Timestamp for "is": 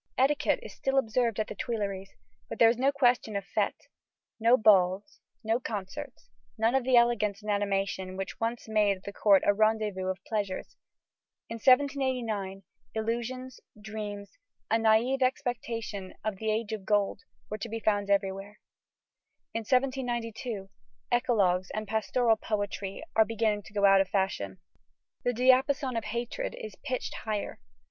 0.63-0.73, 2.69-2.77, 26.55-26.73